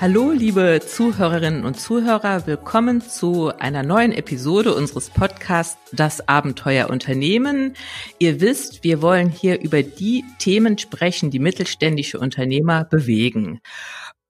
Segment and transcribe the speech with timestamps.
[0.00, 7.74] Hallo, liebe Zuhörerinnen und Zuhörer, willkommen zu einer neuen Episode unseres Podcasts Das Abenteuer Unternehmen.
[8.20, 13.58] Ihr wisst, wir wollen hier über die Themen sprechen, die mittelständische Unternehmer bewegen.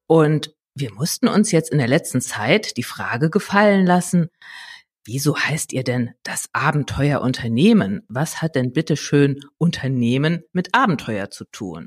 [0.06, 4.30] Und wir mussten uns jetzt in der letzten Zeit die Frage gefallen lassen,
[5.05, 8.00] wieso heißt ihr denn das Abenteuer Unternehmen?
[8.09, 11.84] Was hat denn bitteschön Unternehmen mit Abenteuer zu tun?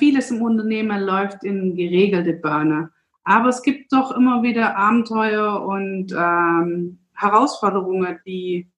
[0.00, 2.90] Vieles im Unternehmen läuft in geregelte Bahnen.
[3.24, 8.68] Aber es gibt doch immer wieder Abenteuer und ähm, Herausforderungen, die,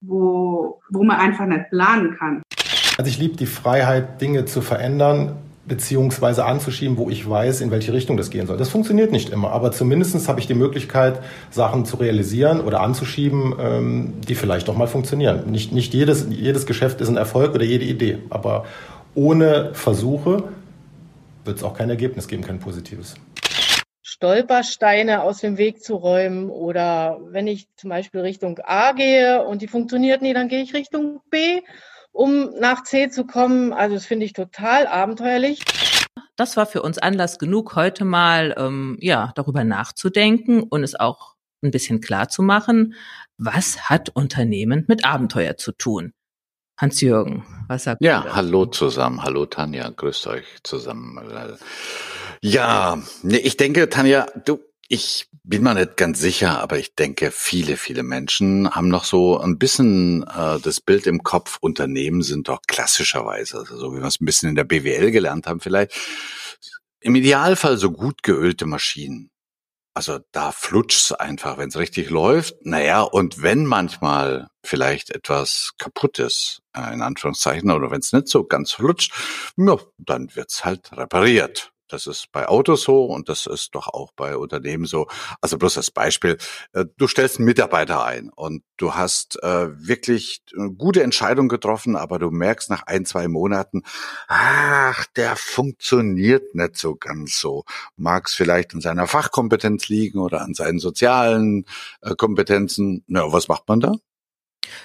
[0.00, 2.42] wo, wo man einfach nicht planen kann.
[2.98, 5.36] Also ich liebe die Freiheit, Dinge zu verändern
[5.68, 8.56] beziehungsweise anzuschieben, wo ich weiß, in welche Richtung das gehen soll.
[8.56, 13.54] Das funktioniert nicht immer, aber zumindest habe ich die Möglichkeit, Sachen zu realisieren oder anzuschieben,
[13.60, 15.50] ähm, die vielleicht doch mal funktionieren.
[15.50, 18.64] Nicht, nicht jedes, jedes Geschäft ist ein Erfolg oder jede Idee, aber
[19.14, 20.44] ohne Versuche
[21.44, 23.14] wird es auch kein Ergebnis geben, kein positives.
[24.10, 29.60] Stolpersteine aus dem Weg zu räumen oder wenn ich zum Beispiel Richtung A gehe und
[29.60, 31.60] die funktioniert nie, dann gehe ich Richtung B,
[32.10, 33.74] um nach C zu kommen.
[33.74, 35.60] Also das finde ich total abenteuerlich.
[36.36, 41.34] Das war für uns Anlass genug, heute mal ähm, ja darüber nachzudenken und es auch
[41.62, 42.94] ein bisschen klar zu machen,
[43.36, 46.14] was hat Unternehmen mit Abenteuer zu tun?
[46.78, 49.22] Hans-Jürgen, was sagt Ja, hallo zusammen.
[49.22, 51.18] Hallo Tanja, grüßt euch zusammen.
[52.42, 57.76] Ja, ich denke, Tanja, du, ich bin mir nicht ganz sicher, aber ich denke, viele,
[57.76, 62.60] viele Menschen haben noch so ein bisschen äh, das Bild im Kopf, Unternehmen sind doch
[62.66, 65.92] klassischerweise, also so wie wir es ein bisschen in der BWL gelernt haben, vielleicht
[67.00, 69.30] im Idealfall so gut geölte Maschinen.
[69.94, 72.54] Also da flutscht's einfach, wenn es richtig läuft.
[72.64, 78.28] Naja, und wenn manchmal vielleicht etwas kaputt ist, äh, in Anführungszeichen, oder wenn es nicht
[78.28, 79.12] so ganz flutscht,
[79.56, 81.72] ja, dann wird's halt repariert.
[81.88, 85.06] Das ist bei Autos so und das ist doch auch bei Unternehmen so.
[85.40, 86.38] Also bloß das Beispiel,
[86.72, 91.96] äh, du stellst einen Mitarbeiter ein und du hast äh, wirklich eine gute Entscheidung getroffen,
[91.96, 93.82] aber du merkst nach ein, zwei Monaten,
[94.28, 97.64] ach, der funktioniert nicht so ganz so.
[97.96, 101.64] Mag es vielleicht an seiner Fachkompetenz liegen oder an seinen sozialen
[102.02, 103.04] äh, Kompetenzen.
[103.06, 103.94] Na, was macht man da?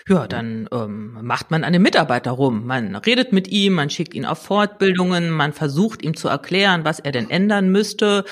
[0.07, 2.65] Ja, dann ähm, macht man an dem Mitarbeiter rum.
[2.65, 6.99] Man redet mit ihm, man schickt ihn auf Fortbildungen, man versucht ihm zu erklären, was
[6.99, 8.25] er denn ändern müsste.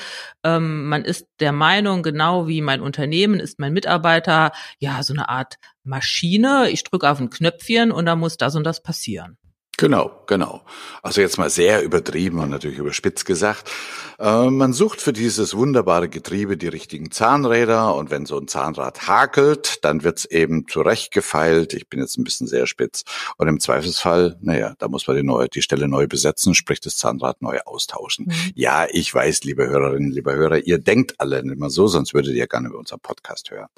[0.44, 5.28] Ähm, man ist der Meinung, genau wie mein Unternehmen ist mein Mitarbeiter ja so eine
[5.28, 6.68] Art Maschine.
[6.70, 9.38] Ich drücke auf ein Knöpfchen und da muss das und das passieren.
[9.78, 10.62] Genau, genau.
[11.02, 13.70] Also jetzt mal sehr übertrieben und natürlich überspitzt gesagt.
[14.18, 19.08] Äh, man sucht für dieses wunderbare Getriebe die richtigen Zahnräder und wenn so ein Zahnrad
[19.08, 21.72] hakelt, dann wird's eben zurechtgefeilt.
[21.72, 23.04] Ich bin jetzt ein bisschen sehr spitz.
[23.38, 26.98] Und im Zweifelsfall, naja, da muss man die, neue, die Stelle neu besetzen, sprich das
[26.98, 28.26] Zahnrad neu austauschen.
[28.26, 28.52] Mhm.
[28.54, 32.46] Ja, ich weiß, liebe Hörerinnen, liebe Hörer, ihr denkt alle immer so, sonst würdet ihr
[32.46, 33.68] gerne über unseren Podcast hören.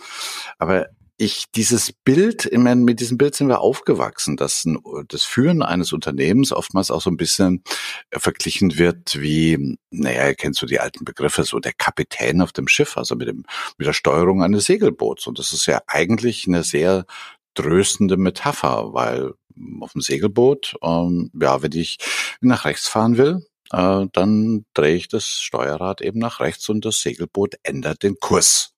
[0.59, 5.93] Aber ich dieses Bild, mit diesem Bild sind wir aufgewachsen, dass ein, das Führen eines
[5.93, 7.63] Unternehmens oftmals auch so ein bisschen
[8.11, 12.69] äh, verglichen wird wie, naja, kennst du die alten Begriffe, so der Kapitän auf dem
[12.69, 13.45] Schiff, also mit dem,
[13.79, 15.27] mit der Steuerung eines Segelboots.
[15.27, 17.07] Und das ist ja eigentlich eine sehr
[17.55, 19.35] tröstende Metapher, weil
[19.81, 21.99] auf dem Segelboot, ähm, ja, wenn ich
[22.41, 27.01] nach rechts fahren will, äh, dann drehe ich das Steuerrad eben nach rechts und das
[27.01, 28.74] Segelboot ändert den Kurs.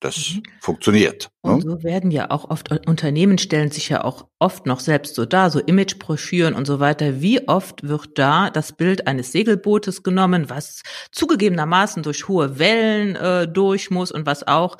[0.00, 0.42] Das mhm.
[0.60, 1.30] funktioniert.
[1.42, 1.52] Ne?
[1.52, 5.26] Und so werden ja auch oft Unternehmen stellen sich ja auch oft noch selbst so
[5.26, 7.20] dar, so Imagebroschüren und so weiter.
[7.20, 13.46] Wie oft wird da das Bild eines Segelbootes genommen, was zugegebenermaßen durch hohe Wellen äh,
[13.46, 14.78] durch muss und was auch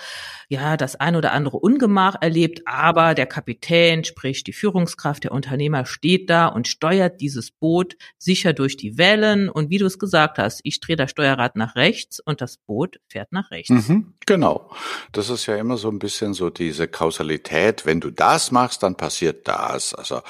[0.48, 5.86] ja das ein oder andere Ungemach erlebt, aber der Kapitän, sprich die Führungskraft, der Unternehmer
[5.86, 10.38] steht da und steuert dieses Boot sicher durch die Wellen und wie du es gesagt
[10.38, 13.70] hast, ich drehe das Steuerrad nach rechts und das Boot fährt nach rechts.
[13.70, 14.70] Mhm, genau.
[15.12, 18.96] Das ist ja immer so ein bisschen so diese Kausalität, wenn du das machst, dann
[18.96, 19.94] passiert das.
[19.94, 20.20] Also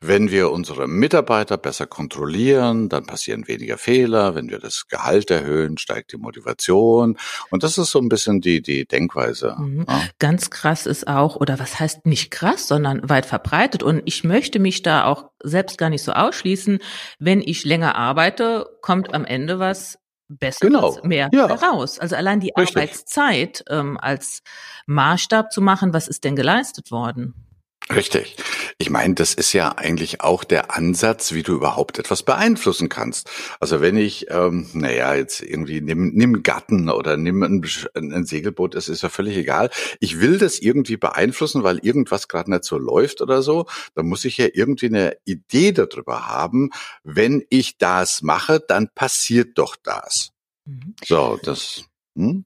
[0.00, 4.34] wenn wir unsere Mitarbeiter besser kontrollieren, dann passieren weniger Fehler.
[4.34, 7.16] Wenn wir das Gehalt erhöhen, steigt die Motivation.
[7.50, 9.56] Und das ist so ein bisschen die, die Denkweise.
[9.58, 9.86] Mhm.
[9.88, 10.02] Ja.
[10.18, 13.82] Ganz krass ist auch, oder was heißt nicht krass, sondern weit verbreitet.
[13.82, 16.78] Und ich möchte mich da auch selbst gar nicht so ausschließen.
[17.18, 19.98] Wenn ich länger arbeite, kommt am Ende was
[20.28, 20.98] Besseres, genau.
[21.02, 21.48] mehr ja.
[21.48, 21.98] heraus.
[21.98, 22.76] Also allein die Richtig.
[22.76, 24.42] Arbeitszeit ähm, als
[24.86, 27.45] Maßstab zu machen, was ist denn geleistet worden?
[27.94, 28.36] Richtig.
[28.78, 33.30] Ich meine, das ist ja eigentlich auch der Ansatz, wie du überhaupt etwas beeinflussen kannst.
[33.60, 38.74] Also wenn ich, ähm, naja, jetzt irgendwie nimm, nimm Gatten oder nimm ein, ein Segelboot,
[38.74, 39.70] das ist ja völlig egal.
[40.00, 43.66] Ich will das irgendwie beeinflussen, weil irgendwas gerade nicht so läuft oder so.
[43.94, 46.70] Dann muss ich ja irgendwie eine Idee darüber haben.
[47.04, 50.32] Wenn ich das mache, dann passiert doch das.
[50.64, 50.96] Mhm.
[51.04, 51.84] So, das
[52.16, 52.45] Hm?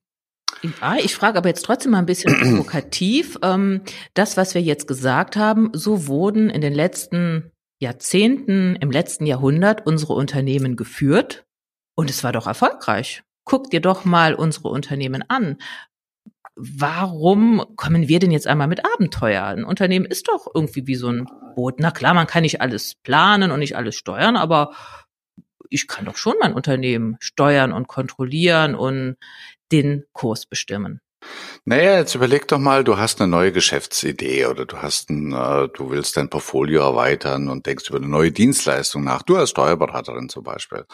[0.63, 3.39] Ja, ich frage aber jetzt trotzdem mal ein bisschen provokativ.
[3.43, 3.83] Ähm,
[4.15, 9.87] das, was wir jetzt gesagt haben, so wurden in den letzten Jahrzehnten, im letzten Jahrhundert
[9.87, 11.47] unsere Unternehmen geführt
[11.97, 13.23] und es war doch erfolgreich.
[13.45, 15.57] Guck dir doch mal unsere Unternehmen an.
[16.57, 19.45] Warum kommen wir denn jetzt einmal mit Abenteuer?
[19.45, 21.77] Ein Unternehmen ist doch irgendwie wie so ein Boot.
[21.79, 24.75] Na klar, man kann nicht alles planen und nicht alles steuern, aber
[25.71, 29.17] ich kann doch schon mein Unternehmen steuern und kontrollieren und
[29.73, 31.01] den Kurs bestimmen.
[31.65, 35.69] Naja, jetzt überleg doch mal, du hast eine neue Geschäftsidee oder du hast ein, äh,
[35.69, 39.23] du willst dein Portfolio erweitern und denkst über eine neue Dienstleistung nach.
[39.23, 40.87] Du als Steuerberaterin zum Beispiel.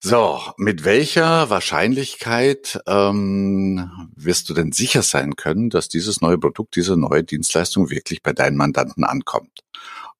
[0.00, 6.76] So, mit welcher Wahrscheinlichkeit ähm, wirst du denn sicher sein können, dass dieses neue Produkt,
[6.76, 9.60] diese neue Dienstleistung wirklich bei deinen Mandanten ankommt?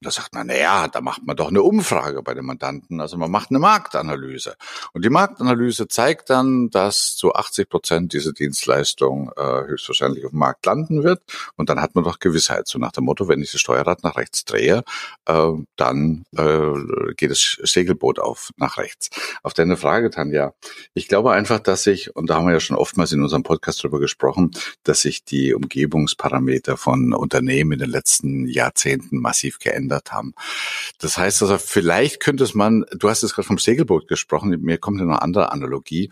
[0.00, 3.00] Und da sagt man, na ja, da macht man doch eine Umfrage bei den Mandanten.
[3.00, 4.56] Also man macht eine Marktanalyse.
[4.92, 10.40] Und die Marktanalyse zeigt dann, dass zu 80 Prozent diese Dienstleistung äh, höchstwahrscheinlich auf dem
[10.40, 11.22] Markt landen wird.
[11.56, 12.66] Und dann hat man doch Gewissheit.
[12.66, 14.82] So nach dem Motto, wenn ich das Steuerrad nach rechts drehe,
[15.26, 19.08] äh, dann äh, geht das Segelboot auf nach rechts.
[19.42, 20.52] Auf deine Frage, Tanja,
[20.92, 23.82] ich glaube einfach, dass sich, und da haben wir ja schon oftmals in unserem Podcast
[23.82, 24.50] drüber gesprochen,
[24.82, 30.34] dass sich die Umgebungsparameter von Unternehmen in den letzten Jahrzehnten massiv geändert verändert haben.
[30.98, 34.78] Das heißt also, vielleicht könnte es man, du hast jetzt gerade vom Segelboot gesprochen, mir
[34.78, 36.10] kommt eine andere Analogie.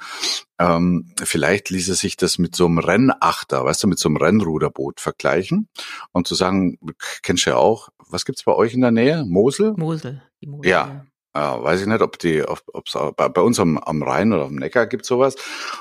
[0.58, 5.00] Ähm, vielleicht ließe sich das mit so einem Rennachter, weißt du, mit so einem Rennruderboot
[5.00, 5.68] vergleichen
[6.12, 6.78] und zu sagen,
[7.22, 9.24] kennst du ja auch, was gibt's bei euch in der Nähe?
[9.26, 9.74] Mosel?
[9.76, 10.22] Mosel.
[10.44, 14.02] Mosel ja, ja, weiß ich nicht, ob die, ob es bei, bei uns am, am
[14.02, 15.36] Rhein oder am Neckar gibt sowas.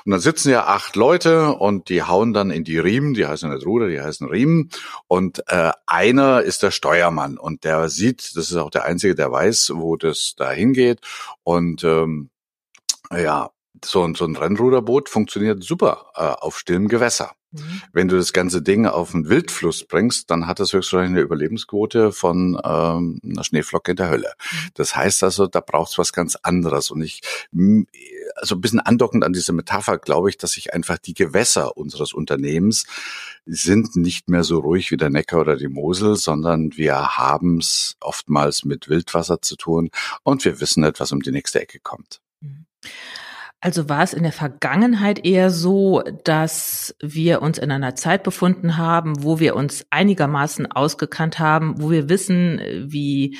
[0.06, 3.52] Und dann sitzen ja acht Leute und die hauen dann in die Riemen, die heißen
[3.52, 4.70] nicht Ruder, die heißen Riemen.
[5.08, 9.32] Und äh, einer ist der Steuermann und der sieht, das ist auch der Einzige, der
[9.32, 11.02] weiß, wo das da hingeht.
[11.44, 12.30] Und ähm,
[13.12, 13.52] ja,
[13.84, 17.32] so, so ein Rennruderboot funktioniert super äh, auf stillem Gewässer.
[17.52, 17.82] Mhm.
[17.92, 22.12] Wenn du das ganze Ding auf einen Wildfluss bringst, dann hat das höchstwahrscheinlich eine Überlebensquote
[22.12, 24.34] von ähm, einer Schneeflocke in der Hölle.
[24.40, 24.70] Mhm.
[24.76, 26.92] Das heißt also, da braucht es was ganz anderes.
[26.92, 27.22] Und ich,
[28.36, 32.14] also ein bisschen andockend an diese Metapher, glaube ich, dass sich einfach die Gewässer unseres
[32.14, 32.86] Unternehmens
[33.46, 37.98] sind nicht mehr so ruhig wie der Neckar oder die Mosel, sondern wir haben es
[38.00, 39.90] oftmals mit Wildwasser zu tun
[40.24, 42.22] und wir wissen nicht, was um die nächste Ecke kommt.
[42.40, 42.66] Mhm.
[43.64, 48.78] Also war es in der Vergangenheit eher so, dass wir uns in einer Zeit befunden
[48.78, 53.38] haben, wo wir uns einigermaßen ausgekannt haben, wo wir wissen, wie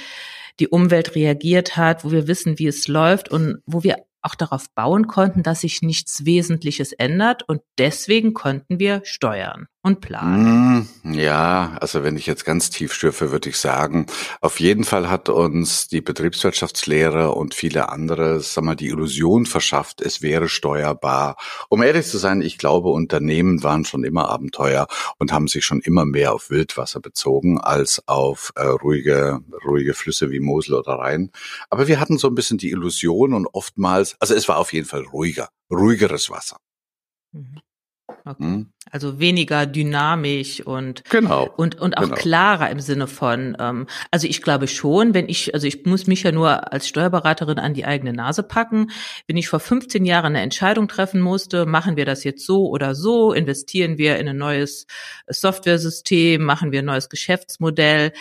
[0.60, 4.70] die Umwelt reagiert hat, wo wir wissen, wie es läuft und wo wir auch darauf
[4.76, 7.42] bauen konnten, dass sich nichts Wesentliches ändert.
[7.50, 10.88] Und deswegen konnten wir steuern und planen.
[11.02, 14.06] Hm, ja, also wenn ich jetzt ganz tief schürfe, würde ich sagen,
[14.40, 20.02] auf jeden Fall hat uns die Betriebswirtschaftslehre und viele andere, sag mal, die Illusion verschafft,
[20.02, 21.36] es wäre steuerbar.
[21.70, 24.88] Um ehrlich zu sein, ich glaube, Unternehmen waren schon immer Abenteuer
[25.18, 30.30] und haben sich schon immer mehr auf Wildwasser bezogen als auf äh, ruhige, ruhige Flüsse
[30.30, 31.32] wie Mosel oder Rhein.
[31.72, 34.88] Aber wir hatten so ein bisschen die Illusion und oftmals, also es war auf jeden
[34.88, 36.58] Fall ruhiger, ruhigeres Wasser.
[37.32, 37.62] Mhm.
[38.24, 38.44] Okay.
[38.44, 38.72] Hm?
[38.92, 41.50] Also weniger dynamisch und genau.
[41.58, 42.16] und und auch genau.
[42.16, 46.24] klarer im Sinne von ähm, also ich glaube schon, wenn ich also ich muss mich
[46.24, 48.92] ja nur als Steuerberaterin an die eigene Nase packen,
[49.28, 52.94] wenn ich vor 15 Jahren eine Entscheidung treffen musste, machen wir das jetzt so oder
[52.94, 54.86] so, investieren wir in ein neues
[55.28, 58.12] Softwaresystem, machen wir ein neues Geschäftsmodell,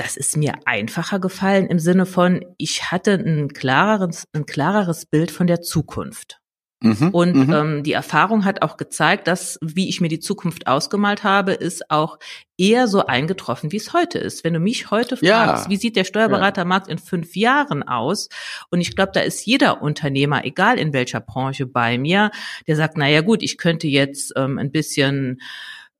[0.00, 5.30] das ist mir einfacher gefallen im Sinne von, ich hatte ein klareres, ein klareres Bild
[5.30, 6.39] von der Zukunft.
[6.82, 7.52] Mhm, und mhm.
[7.52, 11.90] ähm, die Erfahrung hat auch gezeigt, dass, wie ich mir die Zukunft ausgemalt habe, ist
[11.90, 12.18] auch
[12.56, 14.44] eher so eingetroffen, wie es heute ist.
[14.44, 15.70] Wenn du mich heute fragst, ja.
[15.70, 16.92] wie sieht der Steuerberatermarkt ja.
[16.92, 18.30] in fünf Jahren aus?
[18.70, 22.30] Und ich glaube, da ist jeder Unternehmer, egal in welcher Branche, bei mir,
[22.66, 25.40] der sagt, na ja, gut, ich könnte jetzt ähm, ein bisschen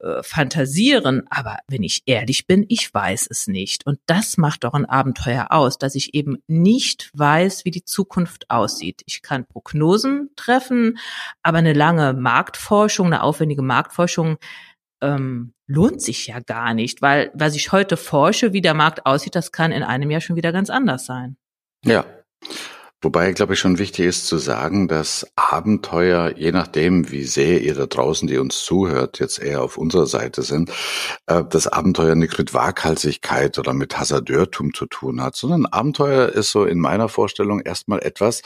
[0.01, 3.87] äh, fantasieren, aber wenn ich ehrlich bin, ich weiß es nicht.
[3.87, 8.51] Und das macht doch ein Abenteuer aus, dass ich eben nicht weiß, wie die Zukunft
[8.51, 9.03] aussieht.
[9.05, 10.99] Ich kann Prognosen treffen,
[11.43, 14.39] aber eine lange Marktforschung, eine aufwendige Marktforschung
[15.03, 19.35] ähm, lohnt sich ja gar nicht, weil was ich heute forsche, wie der Markt aussieht,
[19.35, 21.37] das kann in einem Jahr schon wieder ganz anders sein.
[21.85, 22.05] Ja.
[23.03, 27.75] Wobei, glaube ich, schon wichtig ist zu sagen, dass Abenteuer, je nachdem, wie sehr ihr
[27.75, 30.71] da draußen, die uns zuhört, jetzt eher auf unserer Seite sind,
[31.27, 36.51] äh, das Abenteuer nichts mit Waghalsigkeit oder mit Hasardeurtum zu tun hat, sondern Abenteuer ist
[36.51, 38.43] so in meiner Vorstellung erstmal etwas,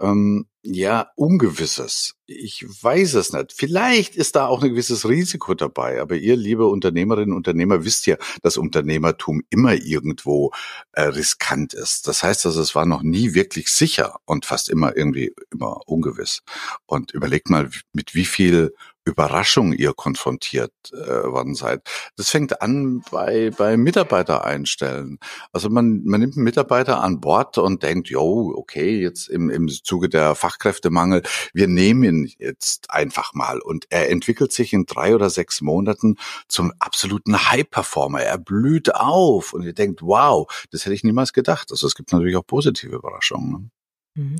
[0.00, 2.14] ähm, ja, Ungewisses.
[2.26, 3.52] Ich weiß es nicht.
[3.52, 8.06] Vielleicht ist da auch ein gewisses Risiko dabei, aber ihr, liebe Unternehmerinnen und Unternehmer, wisst
[8.06, 10.50] ja, dass Unternehmertum immer irgendwo
[10.92, 12.08] äh, riskant ist.
[12.08, 16.42] Das heißt also, es war noch nie wirklich sicher und fast immer irgendwie immer ungewiss.
[16.86, 18.74] Und überlegt mal, mit wie viel
[19.06, 21.82] Überraschung ihr konfrontiert äh, worden seid.
[22.16, 25.18] Das fängt an bei, bei Mitarbeiter einstellen.
[25.52, 29.68] Also man, man nimmt einen Mitarbeiter an Bord und denkt, jo, okay, jetzt im, im
[29.68, 31.22] Zuge der Fachkräftemangel,
[31.54, 33.60] wir nehmen ihn jetzt einfach mal.
[33.60, 36.16] Und er entwickelt sich in drei oder sechs Monaten
[36.48, 38.22] zum absoluten High-Performer.
[38.22, 41.68] Er blüht auf und ihr denkt, wow, das hätte ich niemals gedacht.
[41.70, 43.50] Also es gibt natürlich auch positive Überraschungen.
[43.52, 43.70] Ne?
[44.16, 44.36] Mhm.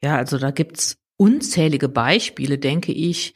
[0.00, 3.34] Ja, also da gibt's unzählige Beispiele, denke ich,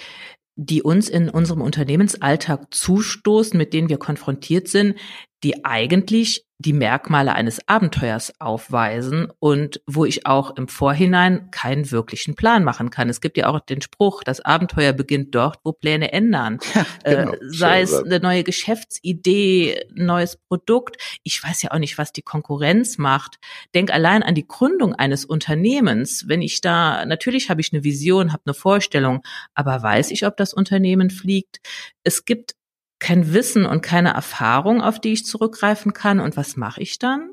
[0.56, 4.96] die uns in unserem Unternehmensalltag zustoßen, mit denen wir konfrontiert sind,
[5.42, 12.34] die eigentlich die Merkmale eines Abenteuers aufweisen und wo ich auch im Vorhinein keinen wirklichen
[12.34, 13.08] Plan machen kann.
[13.08, 16.58] Es gibt ja auch den Spruch, das Abenteuer beginnt dort, wo Pläne ändern.
[17.04, 17.32] Ja, genau.
[17.32, 20.96] äh, sei es eine neue Geschäftsidee, neues Produkt.
[21.24, 23.38] Ich weiß ja auch nicht, was die Konkurrenz macht.
[23.74, 26.28] Denk allein an die Gründung eines Unternehmens.
[26.28, 29.22] Wenn ich da, natürlich habe ich eine Vision, habe eine Vorstellung,
[29.54, 31.60] aber weiß ich, ob das Unternehmen fliegt?
[32.04, 32.54] Es gibt
[33.00, 36.20] kein Wissen und keine Erfahrung, auf die ich zurückgreifen kann.
[36.20, 37.32] Und was mache ich dann?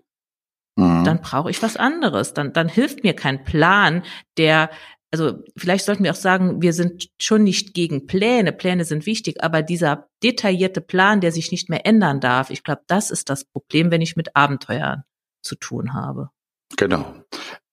[0.76, 1.04] Mhm.
[1.04, 2.34] Dann brauche ich was anderes.
[2.34, 4.04] Dann, dann hilft mir kein Plan,
[4.38, 4.70] der
[5.12, 8.52] also vielleicht sollten wir auch sagen, wir sind schon nicht gegen Pläne.
[8.52, 12.82] Pläne sind wichtig, aber dieser detaillierte Plan, der sich nicht mehr ändern darf, ich glaube,
[12.88, 15.04] das ist das Problem, wenn ich mit Abenteuern
[15.42, 16.30] zu tun habe.
[16.76, 17.24] Genau.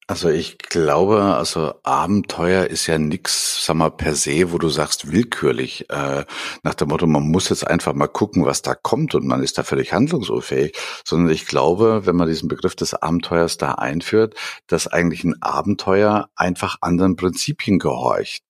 [0.07, 5.11] Also ich glaube, also Abenteuer ist ja nix, sag mal, per se, wo du sagst,
[5.11, 6.25] willkürlich, äh,
[6.61, 9.57] nach dem Motto, man muss jetzt einfach mal gucken, was da kommt und man ist
[9.57, 14.35] da völlig handlungsunfähig, sondern ich glaube, wenn man diesen Begriff des Abenteuers da einführt,
[14.67, 18.43] dass eigentlich ein Abenteuer einfach anderen Prinzipien gehorcht.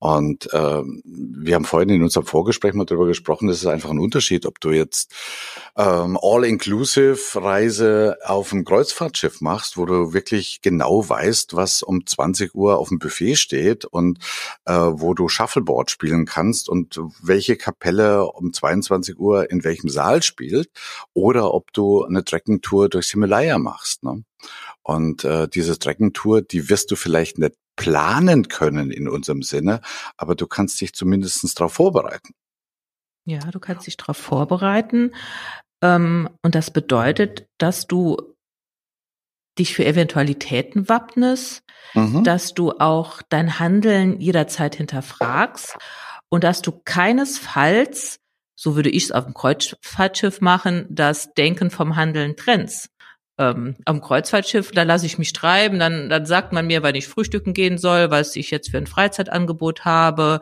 [0.00, 3.98] Und ähm, wir haben vorhin in unserem Vorgespräch mal darüber gesprochen, es ist einfach ein
[3.98, 5.12] Unterschied, ob du jetzt
[5.76, 12.78] ähm, All-Inclusive-Reise auf einem Kreuzfahrtschiff machst, wo du wirklich genau weißt, was um 20 Uhr
[12.78, 14.18] auf dem Buffet steht und
[14.64, 20.22] äh, wo du Shuffleboard spielen kannst und welche Kapelle um 22 Uhr in welchem Saal
[20.22, 20.70] spielt,
[21.12, 24.02] oder ob du eine Trekking-Tour durchs Himalaya machst.
[24.02, 24.24] Ne?
[24.82, 29.80] Und äh, diese Trekking-Tour, die wirst du vielleicht nicht planen können in unserem Sinne,
[30.18, 32.34] aber du kannst dich zumindest darauf vorbereiten.
[33.24, 35.14] Ja, du kannst dich darauf vorbereiten.
[35.82, 38.34] Ähm, und das bedeutet, dass du
[39.58, 41.62] dich für Eventualitäten wappnest,
[41.94, 42.22] mhm.
[42.22, 45.78] dass du auch dein Handeln jederzeit hinterfragst
[46.28, 48.20] und dass du keinesfalls,
[48.56, 52.90] so würde ich es auf dem Kreuzfahrtschiff machen, das Denken vom Handeln trennst
[53.40, 57.08] ähm, am Kreuzfahrtschiff, da lasse ich mich treiben, dann, dann sagt man mir, wann ich
[57.08, 60.40] frühstücken gehen soll, was ich jetzt für ein Freizeitangebot habe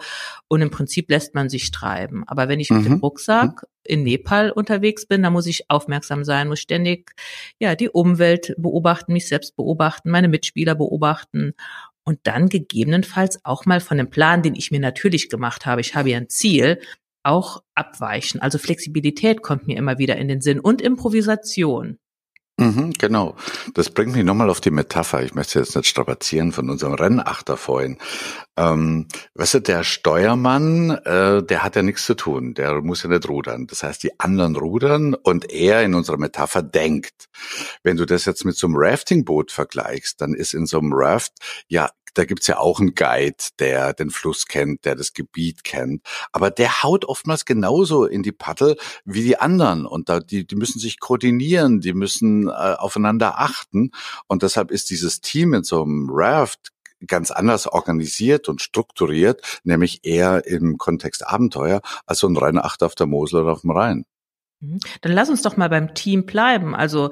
[0.49, 2.25] und im Prinzip lässt man sich treiben.
[2.27, 2.77] Aber wenn ich mhm.
[2.79, 2.99] mit dem mhm.
[2.99, 7.13] Rucksack in Nepal unterwegs bin, dann muss ich aufmerksam sein, muss ständig
[7.61, 11.55] ja die Umwelt beobachten, mich selbst beobachten, meine Mitspieler beobachten
[12.03, 15.95] und dann gegebenenfalls auch mal von dem Plan, den ich mir natürlich gemacht habe, ich
[15.95, 16.81] habe ja ein Ziel,
[17.23, 18.41] auch abweichen.
[18.41, 21.99] Also Flexibilität kommt mir immer wieder in den Sinn und Improvisation.
[22.61, 23.37] Mhm, genau.
[23.75, 25.23] Das bringt mich nochmal auf die Metapher.
[25.23, 27.99] Ich möchte jetzt nicht strapazieren von unserem Rennachter vorhin.
[28.57, 32.55] Ähm, weißt du, der Steuermann, äh, der hat ja nichts zu tun.
[32.55, 33.69] Der muss ja nicht rudern.
[33.69, 37.29] Das heißt, die anderen rudern und er in unserer Metapher denkt.
[37.85, 41.35] Wenn du das jetzt mit so einem Raftingboot vergleichst, dann ist in so einem Raft
[41.69, 46.03] ja da gibt's ja auch einen Guide, der den Fluss kennt, der das Gebiet kennt.
[46.33, 49.87] Aber der haut oftmals genauso in die Paddel wie die anderen.
[49.87, 53.91] Und da, die, die müssen sich koordinieren, die müssen äh, aufeinander achten.
[54.27, 56.73] Und deshalb ist dieses Team in so einem Raft
[57.07, 62.87] ganz anders organisiert und strukturiert, nämlich eher im Kontext Abenteuer als so ein reiner Achter
[62.87, 64.05] auf der Mosel oder auf dem Rhein.
[64.61, 64.81] Mhm.
[65.03, 66.75] Dann lass uns doch mal beim Team bleiben.
[66.75, 67.11] Also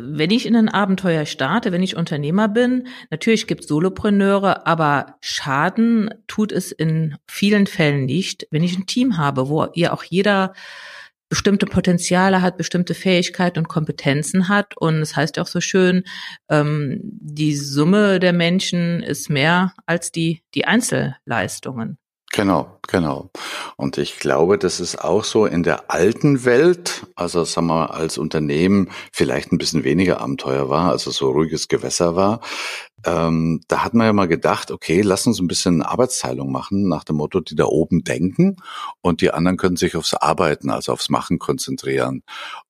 [0.00, 5.16] wenn ich in ein Abenteuer starte, wenn ich Unternehmer bin, natürlich gibt es Solopreneure, aber
[5.20, 10.04] Schaden tut es in vielen Fällen nicht, wenn ich ein Team habe, wo ihr auch
[10.04, 10.54] jeder
[11.32, 14.76] bestimmte Potenziale hat, bestimmte Fähigkeiten und Kompetenzen hat.
[14.76, 16.04] Und es heißt ja auch so schön,
[16.50, 21.96] ähm, die Summe der Menschen ist mehr als die, die Einzelleistungen.
[22.34, 23.30] Genau, genau.
[23.76, 28.16] Und ich glaube, das ist auch so in der alten Welt, also sagen wir als
[28.16, 32.40] Unternehmen vielleicht ein bisschen weniger Abenteuer war, also so ruhiges Gewässer war.
[33.04, 37.04] Ähm, da hat man ja mal gedacht, okay, lass uns ein bisschen Arbeitsteilung machen, nach
[37.04, 38.56] dem Motto, die da oben denken
[39.02, 42.22] und die anderen können sich aufs Arbeiten, also aufs Machen konzentrieren.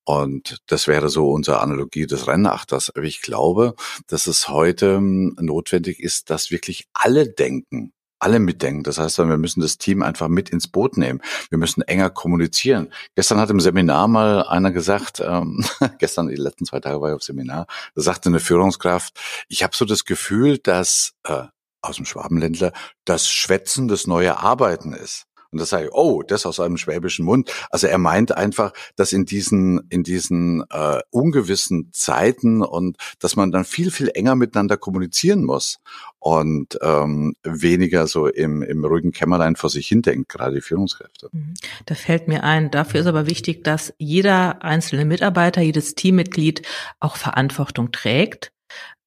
[0.05, 2.91] Und das wäre so unsere Analogie des Rennachters.
[2.91, 3.75] Aber ich glaube,
[4.09, 8.83] dass es heute ähm, notwendig ist, dass wirklich alle denken alle mitdenken.
[8.85, 11.21] Das heißt, wir müssen das Team einfach mit ins Boot nehmen.
[11.51, 12.93] Wir müssen enger kommunizieren.
[13.15, 15.65] Gestern hat im Seminar mal einer gesagt, ähm,
[15.99, 19.75] gestern, die letzten zwei Tage war ich auf Seminar, da sagte eine Führungskraft, ich habe
[19.77, 21.45] so das Gefühl, dass äh,
[21.81, 22.73] aus dem Schwabenländler
[23.05, 25.27] das Schwätzen das neue Arbeiten ist.
[25.53, 27.53] Und da sage ich, oh, das aus einem schwäbischen Mund.
[27.71, 33.53] Also er meint einfach, dass in diesen, in diesen äh, ungewissen Zeiten und dass man
[33.53, 35.79] dann viel, viel enger miteinander kommunizieren muss
[36.19, 41.29] und ähm, weniger so im, im ruhigen Kämmerlein vor sich hindenkt, gerade die Führungskräfte.
[41.33, 41.55] Mhm.
[41.85, 46.63] Da fällt mir ein, dafür ist aber wichtig, dass jeder einzelne Mitarbeiter, jedes Teammitglied
[46.99, 48.53] auch Verantwortung trägt.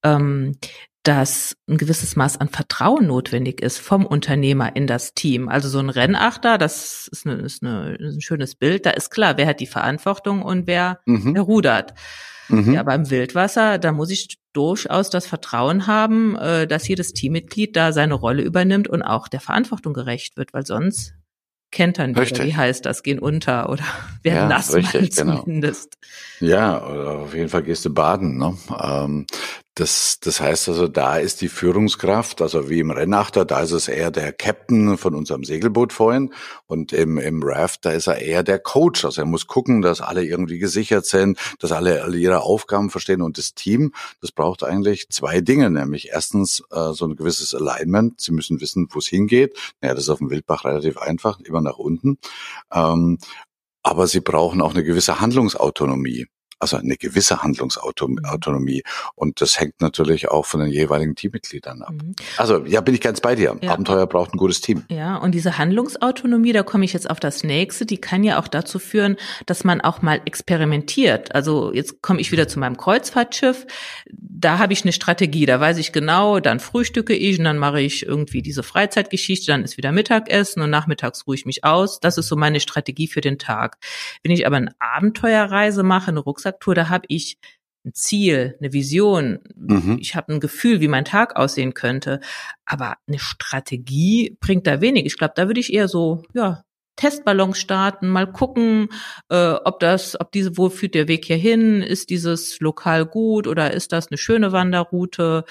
[0.04, 0.58] Ähm,
[1.08, 5.48] dass ein gewisses Maß an Vertrauen notwendig ist vom Unternehmer in das Team.
[5.48, 8.86] Also so ein Rennachter, das ist, eine, ist, eine, ist ein schönes Bild.
[8.86, 11.36] Da ist klar, wer hat die Verantwortung und wer, mhm.
[11.36, 11.94] wer rudert.
[12.50, 12.74] Mhm.
[12.74, 17.76] Ja, aber im Wildwasser, da muss ich durchaus das Vertrauen haben, äh, dass jedes Teammitglied
[17.76, 21.14] da seine Rolle übernimmt und auch der Verantwortung gerecht wird, weil sonst
[21.72, 23.84] kentern wir, wie heißt das, gehen unter oder
[24.24, 25.42] werden ja, nass richtig, genau.
[25.42, 25.96] zumindest.
[26.40, 26.52] Genau.
[26.52, 28.38] Ja, auf jeden Fall gehst du baden.
[28.38, 28.58] Ne?
[28.82, 29.28] Ähm,
[29.76, 33.90] das, das heißt also, da ist die Führungskraft, also wie im Rennachter, da ist es
[33.90, 36.34] eher der Captain von unserem Segelboot vorhin
[36.66, 39.04] und im, im Raft, da ist er eher der Coach.
[39.04, 43.22] Also er muss gucken, dass alle irgendwie gesichert sind, dass alle, alle ihre Aufgaben verstehen
[43.22, 48.22] und das Team, das braucht eigentlich zwei Dinge, nämlich erstens äh, so ein gewisses Alignment.
[48.22, 49.58] Sie müssen wissen, wo es hingeht.
[49.82, 52.18] Naja, das ist auf dem Wildbach relativ einfach, immer nach unten.
[52.72, 53.18] Ähm,
[53.84, 56.28] aber sie brauchen auch eine gewisse Handlungsautonomie
[56.60, 58.84] also eine gewisse Handlungsautonomie.
[58.86, 59.10] Mhm.
[59.16, 61.94] Und das hängt natürlich auch von den jeweiligen Teammitgliedern ab.
[61.94, 62.16] Mhm.
[62.38, 63.58] Also ja, bin ich ganz bei dir.
[63.62, 63.72] Ja.
[63.72, 64.84] Abenteuer braucht ein gutes Team.
[64.90, 68.48] Ja, und diese Handlungsautonomie, da komme ich jetzt auf das nächste, die kann ja auch
[68.48, 71.36] dazu führen, dass man auch mal experimentiert.
[71.36, 73.68] Also jetzt komme ich wieder zu meinem Kreuzfahrtschiff.
[74.12, 77.82] Da habe ich eine Strategie, da weiß ich genau, dann frühstücke ich und dann mache
[77.82, 82.00] ich irgendwie diese Freizeitgeschichte, dann ist wieder Mittagessen und nachmittags ruhe ich mich aus.
[82.00, 83.78] Das ist so meine Strategie für den Tag.
[84.24, 87.38] Wenn ich aber eine Abenteuerreise mache, eine Rucksack Rucksacktour, da habe ich
[87.86, 89.40] ein Ziel, eine Vision.
[89.56, 89.98] Mhm.
[90.00, 92.20] Ich habe ein Gefühl, wie mein Tag aussehen könnte.
[92.66, 95.06] Aber eine Strategie bringt da wenig.
[95.06, 96.64] Ich glaube, da würde ich eher so, ja,
[96.96, 98.88] Testballons starten, mal gucken,
[99.30, 101.82] äh, ob das, ob diese, wo führt der Weg hier hin?
[101.82, 105.44] Ist dieses Lokal gut oder ist das eine schöne Wanderroute?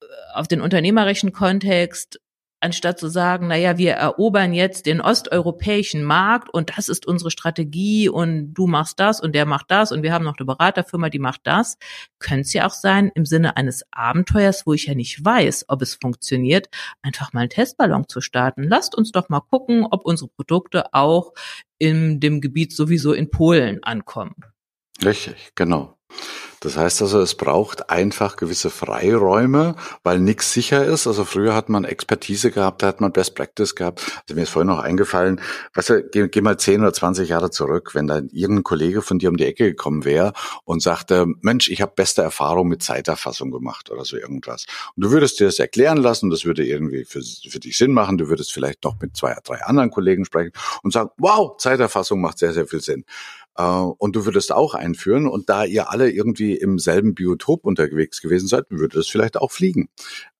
[0.00, 2.20] Äh, auf den unternehmerischen Kontext
[2.60, 7.30] anstatt zu sagen, na ja, wir erobern jetzt den osteuropäischen Markt und das ist unsere
[7.30, 11.08] Strategie und du machst das und der macht das und wir haben noch eine Beraterfirma,
[11.08, 11.78] die macht das,
[12.18, 15.82] könnte es ja auch sein im Sinne eines Abenteuers, wo ich ja nicht weiß, ob
[15.82, 16.68] es funktioniert,
[17.02, 18.64] einfach mal einen Testballon zu starten.
[18.64, 21.32] Lasst uns doch mal gucken, ob unsere Produkte auch
[21.78, 24.34] in dem Gebiet sowieso in Polen ankommen.
[25.02, 25.96] Richtig, genau.
[26.60, 31.06] Das heißt also, es braucht einfach gewisse Freiräume, weil nichts sicher ist.
[31.06, 34.02] Also früher hat man Expertise gehabt, da hat man Best Practice gehabt.
[34.22, 35.40] Also mir ist vorhin noch eingefallen,
[35.74, 39.18] weißt du, geh, geh mal 10 oder 20 Jahre zurück, wenn da irgendein Kollege von
[39.18, 43.50] dir um die Ecke gekommen wäre und sagte, Mensch, ich habe beste Erfahrung mit Zeiterfassung
[43.50, 44.66] gemacht oder so irgendwas.
[44.96, 48.18] Und du würdest dir das erklären lassen, das würde irgendwie für, für dich Sinn machen.
[48.18, 52.38] Du würdest vielleicht noch mit zwei, drei anderen Kollegen sprechen und sagen, wow, Zeiterfassung macht
[52.38, 53.04] sehr, sehr viel Sinn.
[53.56, 58.20] Äh, und du würdest auch einführen und da ihr alle irgendwie im selben Biotop unterwegs
[58.20, 59.88] gewesen seid, würde das vielleicht auch fliegen.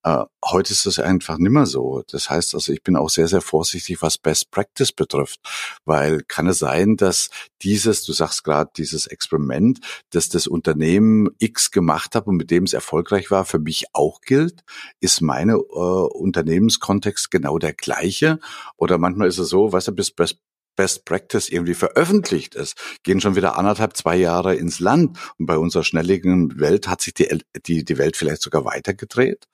[0.03, 2.03] Äh, heute ist das einfach nimmer so.
[2.11, 5.40] Das heißt also, ich bin auch sehr, sehr vorsichtig, was Best Practice betrifft,
[5.85, 7.29] weil kann es sein, dass
[7.62, 12.64] dieses, du sagst gerade, dieses Experiment, dass das Unternehmen X gemacht hat und mit dem
[12.64, 14.62] es erfolgreich war, für mich auch gilt?
[15.01, 18.38] Ist meine äh, Unternehmenskontext genau der gleiche?
[18.77, 20.38] Oder manchmal ist es so, weißt du, bis Best
[20.80, 25.18] Best Practice irgendwie veröffentlicht ist, gehen schon wieder anderthalb, zwei Jahre ins Land.
[25.38, 27.28] Und bei unserer schnelligen Welt hat sich die,
[27.66, 29.46] die, die Welt vielleicht sogar weitergedreht.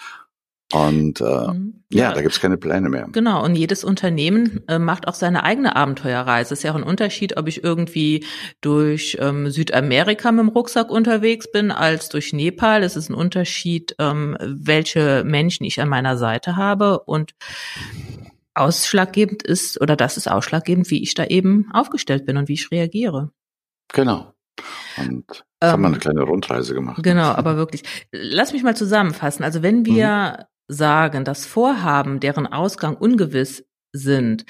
[0.73, 1.83] Und äh, mhm.
[1.91, 3.09] ja, ja, da gibt's keine Pläne mehr.
[3.11, 6.55] Genau, und jedes Unternehmen äh, macht auch seine eigene Abenteuerreise.
[6.55, 8.25] Es ist ja auch ein Unterschied, ob ich irgendwie
[8.61, 12.85] durch ähm, Südamerika mit dem Rucksack unterwegs bin, als durch Nepal.
[12.85, 17.01] Es ist ein Unterschied, ähm, welche Menschen ich an meiner Seite habe.
[17.01, 17.33] Und
[18.57, 22.71] ausschlaggebend ist, oder das ist ausschlaggebend, wie ich da eben aufgestellt bin und wie ich
[22.71, 23.31] reagiere.
[23.93, 24.33] Genau.
[24.97, 27.03] Und jetzt ähm, haben wir eine kleine Rundreise gemacht.
[27.03, 27.83] Genau, aber wirklich.
[28.13, 29.45] Lass mich mal zusammenfassen.
[29.45, 30.75] Also wenn wir mhm.
[30.75, 34.45] sagen, das Vorhaben, deren Ausgang ungewiss sind,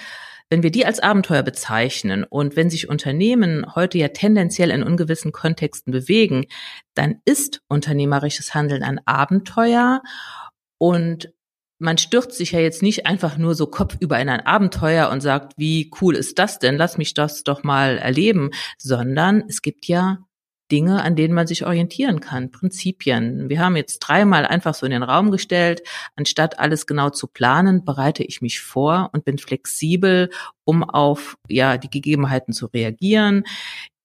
[0.49, 5.33] wenn wir die als Abenteuer bezeichnen und wenn sich Unternehmen heute ja tendenziell in ungewissen
[5.33, 6.47] Kontexten bewegen,
[6.95, 10.03] dann ist unternehmerisches Handeln ein Abenteuer
[10.79, 11.33] und
[11.79, 15.53] man stürzt sich ja jetzt nicht einfach nur so kopfüber in ein Abenteuer und sagt,
[15.57, 16.77] wie cool ist das denn?
[16.77, 20.19] Lass mich das doch mal erleben, sondern es gibt ja
[20.71, 23.49] Dinge, an denen man sich orientieren kann, Prinzipien.
[23.49, 25.83] Wir haben jetzt dreimal einfach so in den Raum gestellt,
[26.17, 30.31] anstatt alles genau zu planen, bereite ich mich vor und bin flexibel,
[30.65, 33.45] um auf ja die Gegebenheiten zu reagieren.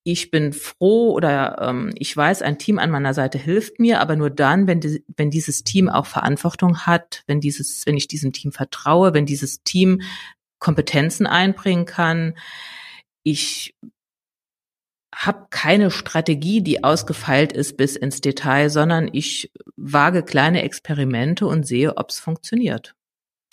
[0.03, 4.15] Ich bin froh oder ähm, ich weiß, ein Team an meiner Seite hilft mir, aber
[4.15, 8.33] nur dann, wenn, die, wenn dieses Team auch Verantwortung hat, wenn dieses, wenn ich diesem
[8.33, 10.01] Team vertraue, wenn dieses Team
[10.61, 12.37] Kompetenzen einbringen kann.
[13.23, 13.75] Ich
[15.13, 21.67] habe keine Strategie, die ausgefeilt ist bis ins Detail, sondern ich wage kleine Experimente und
[21.67, 22.95] sehe, ob es funktioniert.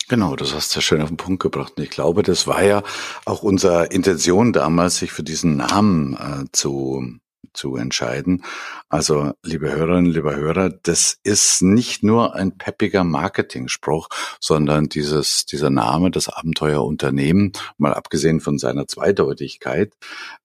[0.09, 1.73] Genau, das hast du ja schön auf den Punkt gebracht.
[1.77, 2.81] Und ich glaube, das war ja
[3.25, 7.19] auch unsere Intention damals, sich für diesen Namen äh, zu
[7.53, 8.43] zu entscheiden.
[8.89, 15.69] Also, liebe Hörerinnen, lieber Hörer, das ist nicht nur ein peppiger Marketing-Spruch, sondern dieses, dieser
[15.69, 19.93] Name, das Abenteuerunternehmen, mal abgesehen von seiner Zweideutigkeit,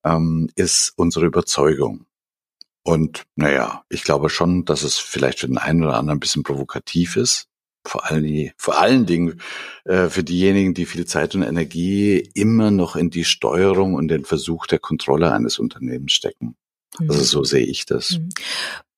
[0.04, 2.06] ähm, ist unsere Überzeugung.
[2.82, 6.42] Und naja, ich glaube schon, dass es vielleicht für den einen oder anderen ein bisschen
[6.42, 7.48] provokativ ist.
[7.84, 9.40] Vor allen, vor allen Dingen
[9.84, 14.24] äh, für diejenigen, die viel Zeit und Energie immer noch in die Steuerung und den
[14.24, 16.56] Versuch der Kontrolle eines Unternehmens stecken.
[16.98, 17.24] Also mhm.
[17.24, 18.12] so sehe ich das.
[18.12, 18.28] Mhm.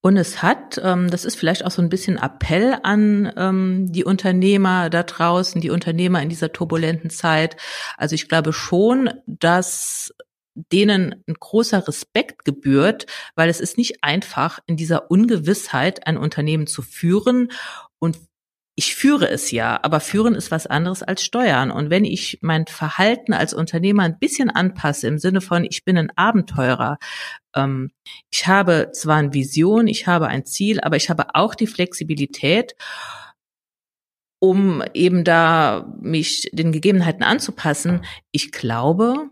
[0.07, 4.05] Und es hat, ähm, das ist vielleicht auch so ein bisschen Appell an ähm, die
[4.05, 7.57] Unternehmer da draußen, die Unternehmer in dieser turbulenten Zeit.
[7.97, 10.15] Also ich glaube schon, dass
[10.55, 16.69] denen ein großer Respekt gebührt, weil es ist nicht einfach, in dieser Ungewissheit ein Unternehmen
[16.69, 17.51] zu führen
[17.99, 18.17] und
[18.79, 21.71] ich führe es ja, aber führen ist was anderes als steuern.
[21.71, 25.97] Und wenn ich mein Verhalten als Unternehmer ein bisschen anpasse, im Sinne von, ich bin
[25.97, 26.99] ein Abenteurer,
[27.55, 27.91] ähm,
[28.31, 32.77] ich habe zwar eine Vision, ich habe ein Ziel, aber ich habe auch die Flexibilität,
[34.41, 38.05] um eben da mich den Gegebenheiten anzupassen.
[38.31, 39.31] Ich glaube,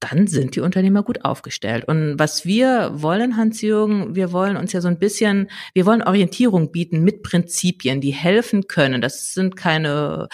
[0.00, 1.86] dann sind die Unternehmer gut aufgestellt.
[1.86, 6.70] Und was wir wollen, Hans-Jürgen, wir wollen uns ja so ein bisschen, wir wollen Orientierung
[6.70, 9.00] bieten mit Prinzipien, die helfen können.
[9.00, 10.28] Das sind keine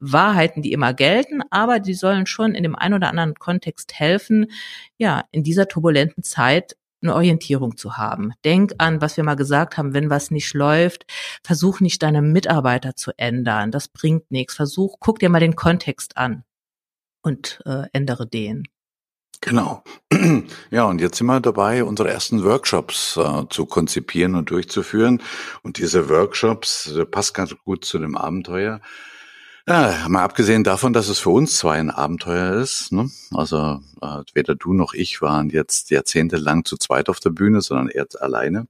[0.00, 4.46] Wahrheiten, die immer gelten, aber die sollen schon in dem einen oder anderen Kontext helfen,
[4.96, 8.32] ja, in dieser turbulenten Zeit eine Orientierung zu haben.
[8.44, 11.06] Denk an, was wir mal gesagt haben, wenn was nicht läuft,
[11.44, 13.70] versuch nicht deine Mitarbeiter zu ändern.
[13.70, 14.54] Das bringt nichts.
[14.54, 16.44] Versuch, guck dir mal den Kontext an
[17.22, 18.64] und äh, ändere den.
[19.40, 19.82] Genau.
[20.70, 25.22] Ja, und jetzt sind wir dabei, unsere ersten Workshops äh, zu konzipieren und durchzuführen.
[25.62, 28.80] Und diese Workshops äh, passt ganz gut zu dem Abenteuer.
[29.66, 32.90] Ja, mal abgesehen davon, dass es für uns zwei ein Abenteuer ist.
[32.92, 33.10] Ne?
[33.32, 37.88] Also äh, weder du noch ich waren jetzt jahrzehntelang zu zweit auf der Bühne, sondern
[37.88, 38.66] eher alleine.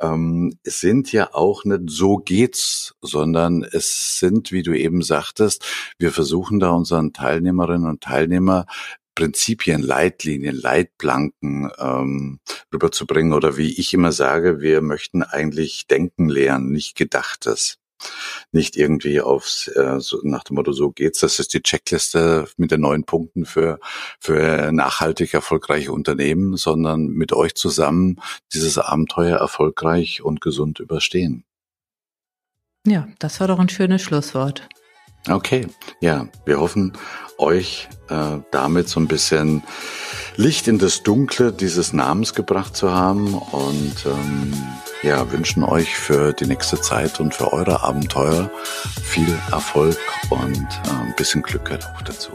[0.00, 5.64] Ähm, es sind ja auch nicht so geht's, sondern es sind, wie du eben sagtest,
[5.98, 8.66] wir versuchen da unseren Teilnehmerinnen und Teilnehmer
[9.18, 12.38] Prinzipien, Leitlinien, Leitplanken ähm,
[12.72, 17.78] rüberzubringen oder wie ich immer sage, wir möchten eigentlich denken lernen, nicht gedachtes.
[18.52, 21.18] Nicht irgendwie aufs äh, so nach dem Motto so geht's.
[21.18, 23.80] Das ist die Checkliste mit den neun Punkten für
[24.20, 28.20] für nachhaltig erfolgreiche Unternehmen, sondern mit euch zusammen
[28.54, 31.42] dieses Abenteuer erfolgreich und gesund überstehen.
[32.86, 34.68] Ja, das war doch ein schönes Schlusswort.
[35.28, 35.66] Okay,
[36.00, 36.92] ja, wir hoffen,
[37.38, 39.62] euch äh, damit so ein bisschen
[40.36, 44.52] Licht in das Dunkle dieses Namens gebracht zu haben und ähm,
[45.02, 48.50] ja, wünschen euch für die nächste Zeit und für eure Abenteuer
[49.02, 49.98] viel Erfolg
[50.30, 52.32] und äh, ein bisschen Glück auch dazu.